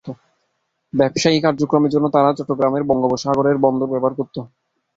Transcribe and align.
ব্যবসায়ী 0.93 1.37
কার্যক্রমের 1.45 1.93
জন্য 1.93 2.05
তারা 2.15 2.29
চট্টগ্রামের 2.37 2.83
বঙ্গোপসাগরের 2.89 3.57
বন্দর 3.65 3.87
ব্যবহার 3.93 4.13
করত। 4.19 4.35